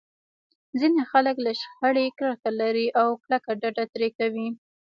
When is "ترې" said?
3.93-4.09